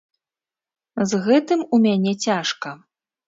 [1.11, 2.73] З гэтым у мяне цяжка.